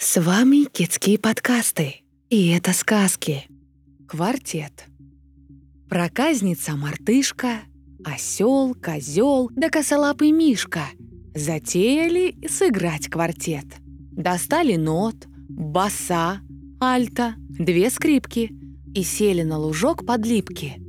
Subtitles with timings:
[0.00, 2.02] С вами Китские подкасты.
[2.30, 3.48] И это сказки.
[4.06, 4.86] Квартет.
[5.88, 7.62] Проказница мартышка,
[8.04, 10.82] осел, козел да косолапый мишка
[11.34, 13.64] затеяли сыграть квартет.
[14.12, 15.16] Достали нот,
[15.48, 16.42] баса,
[16.78, 18.52] альта, две скрипки
[18.94, 20.80] и сели на лужок под липки.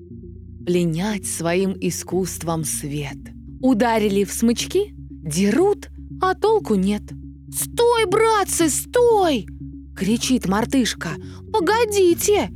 [0.63, 3.17] Пленять своим искусством свет.
[3.59, 5.89] Ударили в смычки, дерут,
[6.21, 7.01] а толку нет–
[7.51, 9.47] «Стой, братцы, стой!»—
[9.95, 11.09] кричит мартышка.
[11.51, 12.49] «Погодите!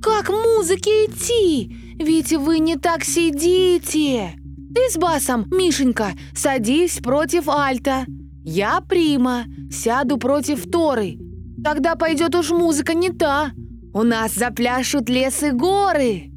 [0.00, 1.76] Как музыке идти?
[1.98, 4.34] Ведь вы не так сидите!»
[4.74, 8.04] «Ты с басом, Мишенька, садись против альта.
[8.44, 11.18] Я прима, сяду против торы.
[11.64, 13.52] Тогда пойдет уж музыка не та.
[13.94, 16.30] У нас запляшут лес и горы!»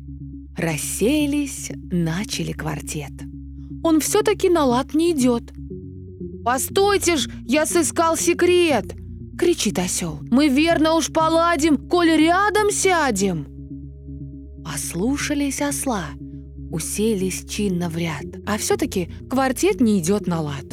[0.57, 3.11] Расселись, начали квартет.
[3.83, 5.53] Он все-таки на лад не идет—
[6.49, 8.95] «Постойте ж, я сыскал секрет!»—
[9.37, 10.17] кричит осел.
[10.31, 13.45] «Мы верно уж поладим, коль рядом сядем!»
[14.65, 16.05] Послушались осла,
[16.71, 20.65] уселись чинно в ряд, а все-таки квартет не идет на лад.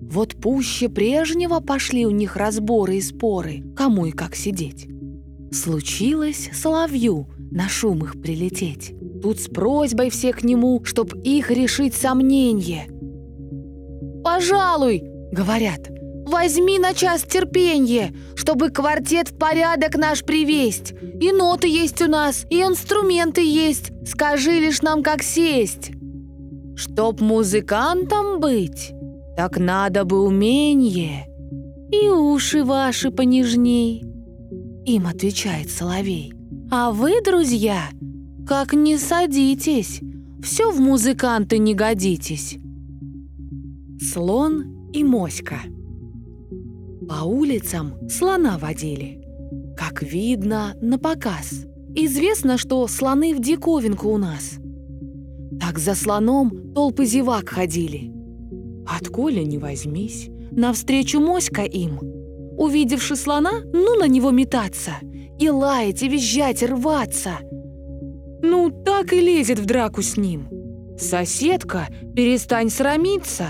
[0.00, 4.88] Вот пуще прежнего пошли у них разборы и споры, кому и как сидеть.
[5.52, 8.96] Случилось соловью на шум их прилететь.
[9.22, 12.88] Тут с просьбой все к нему, чтоб их решить сомнение.
[14.24, 15.90] «Пожалуй, Говорят,
[16.26, 20.92] возьми на час терпенье, чтобы квартет в порядок наш привесть.
[21.20, 23.92] И ноты есть у нас, и инструменты есть.
[24.06, 25.92] Скажи лишь нам, как сесть.
[26.76, 28.92] Чтоб музыкантом быть,
[29.36, 31.26] так надо бы умение.
[31.92, 34.04] И уши ваши понежней.
[34.86, 36.32] Им отвечает Соловей.
[36.70, 37.82] А вы, друзья,
[38.46, 40.00] как не садитесь,
[40.42, 42.56] все в музыканты не годитесь.
[44.00, 45.60] Слон и моська.
[47.08, 49.20] По улицам слона водили.
[49.76, 51.66] Как видно, на показ.
[51.94, 54.58] Известно, что слоны в диковинку у нас.
[55.60, 58.12] Так за слоном толпы зевак ходили.
[58.86, 61.98] Отколя не возьмись, навстречу моська им.
[62.58, 64.92] Увидевши слона, ну на него метаться.
[65.38, 67.38] И лаять, и визжать, и рваться.
[68.42, 70.48] Ну, так и лезет в драку с ним.
[70.98, 73.46] «Соседка, перестань срамиться!»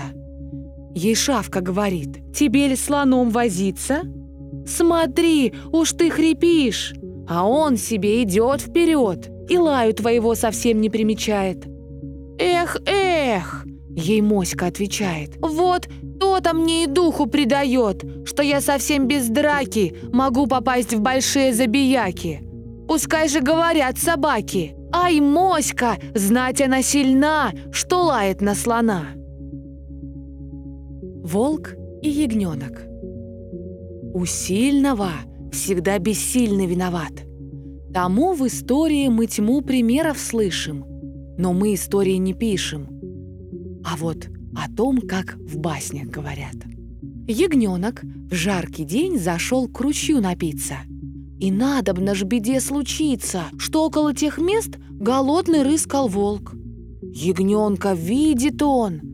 [0.93, 4.01] Ей шавка говорит, тебе ли слоном возиться?
[4.65, 6.93] Смотри, уж ты хрипишь,
[7.27, 11.65] а он себе идет вперед и лаю твоего совсем не примечает.
[12.37, 15.87] Эх, эх, ей моська отвечает, вот
[16.19, 22.41] то-то мне и духу придает, что я совсем без драки могу попасть в большие забияки.
[22.87, 29.20] Пускай же говорят собаки, ай, моська, знать она сильна, что лает на слона.
[31.23, 32.81] Волк и ягненок.
[34.15, 35.11] У сильного
[35.51, 37.11] всегда бессильный виноват.
[37.93, 40.83] Тому в истории мы тьму примеров слышим,
[41.37, 42.87] но мы истории не пишем.
[43.83, 46.55] А вот о том, как в баснях говорят.
[47.27, 50.77] Ягненок в жаркий день зашел к ручью напиться.
[51.39, 56.55] И надобно ж беде случиться, что около тех мест голодный рыскал волк.
[57.03, 59.01] Ягненка видит он—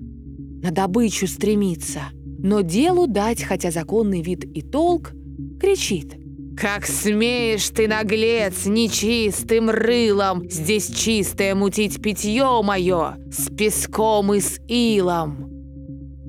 [0.61, 2.01] на добычу стремится,
[2.39, 5.11] но делу дать, хотя законный вид и толк,
[5.59, 6.15] кричит.
[6.59, 14.59] «Как смеешь ты, наглец, нечистым рылом Здесь чистое мутить питье мое С песком и с
[14.67, 15.51] илом!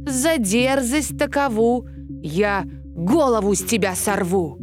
[0.06, 1.86] За дерзость такову
[2.22, 4.58] я голову с тебя сорву!»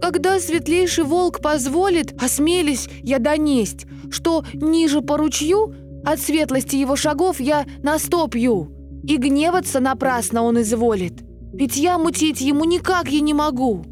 [0.00, 5.74] Когда светлейший волк позволит, осмелись я донесть, что ниже по ручью
[6.04, 8.70] от светлости его шагов я на сто пью,
[9.04, 11.22] и гневаться напрасно он изволит.
[11.56, 13.84] Питья мутить ему никак я не могу.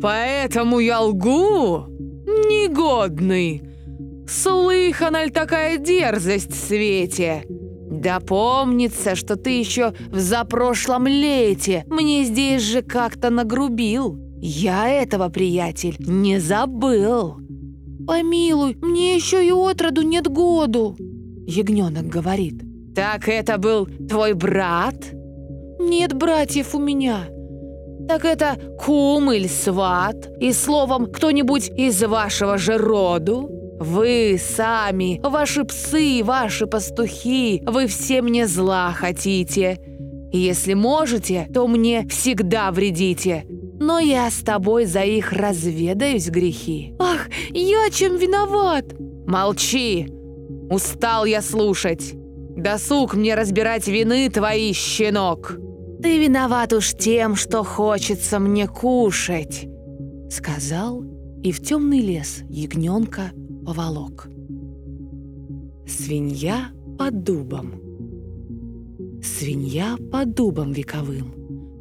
[0.00, 1.86] Поэтому я лгу?
[2.26, 3.62] Негодный.
[4.28, 7.44] Слыхана ли такая дерзость в свете?
[7.90, 14.18] Да помнится, что ты еще в запрошлом лете мне здесь же как-то нагрубил.
[14.40, 17.38] Я этого, приятель, не забыл.
[18.06, 20.96] Помилуй, мне еще и отроду нет году.
[21.48, 22.62] Ягненок говорит.
[22.94, 24.96] «Так это был твой брат?»
[25.80, 27.28] «Нет братьев у меня».
[28.06, 30.28] «Так это кум или сват?
[30.40, 33.48] И словом, кто-нибудь из вашего же роду?»
[33.80, 39.78] «Вы сами, ваши псы, ваши пастухи, вы все мне зла хотите.
[40.30, 43.46] Если можете, то мне всегда вредите.
[43.80, 46.94] Но я с тобой за их разведаюсь грехи».
[46.98, 48.84] «Ах, я чем виноват?»
[49.26, 50.17] «Молчи!
[50.70, 52.14] Устал я слушать.
[52.56, 55.56] Досуг мне разбирать вины твои, щенок.
[56.02, 59.68] Ты виноват уж тем, что хочется мне кушать,
[60.30, 61.04] сказал
[61.42, 63.32] и в темный лес ягненка
[63.64, 64.28] поволок.
[65.86, 66.68] Свинья
[66.98, 67.80] под дубом.
[69.22, 71.38] Свинья под дубом вековым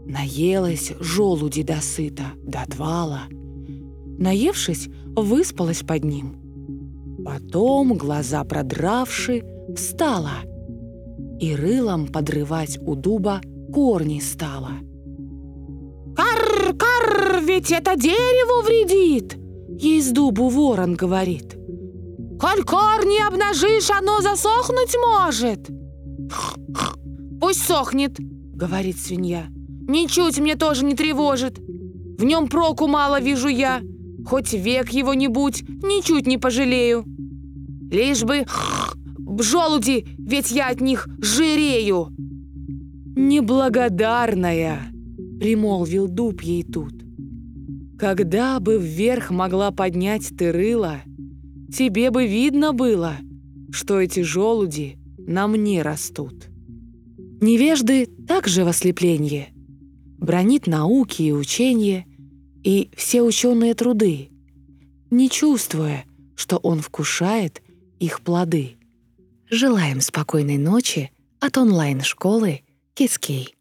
[0.07, 3.24] Наелась желуди до сыта, до отвала.
[4.18, 6.47] Наевшись, выспалась под ним.
[7.27, 9.44] Потом, глаза продравши,
[9.75, 10.45] встала
[11.41, 13.41] И рылом подрывать у дуба
[13.74, 14.71] корни стала.
[16.15, 19.38] «Карр, карр, ведь это дереву вредит!»
[19.77, 21.57] Ей с дубу ворон говорит.
[22.39, 25.68] «Коль корни обнажишь, оно засохнуть может!»
[27.41, 29.47] «Пусть сохнет»,— говорит свинья.
[29.85, 31.59] «Ничуть мне тоже не тревожит.
[31.59, 33.81] В нем проку мало вижу я.
[34.25, 37.03] Хоть век его не будь, ничуть не пожалею.
[37.89, 38.45] Лишь бы
[39.39, 42.10] желуди, ведь я от них жирею».
[43.16, 44.92] «Неблагодарная»,—
[45.39, 46.94] примолвил дуб ей тут.
[47.98, 50.98] «Когда бы вверх могла поднять ты рыло,
[51.74, 53.16] тебе бы видно было,
[53.72, 56.48] что эти желуди на мне растут».
[57.39, 59.50] Невежды также в ослеплении.
[60.18, 62.07] Бронит науки и учения
[62.63, 64.30] и все ученые труды,
[65.12, 66.06] не чувствуя,
[66.36, 67.62] что он вкушает
[68.00, 68.78] их плоды.
[69.50, 72.62] Желаем спокойной ночи от онлайн-школы
[72.94, 73.56] Кискей.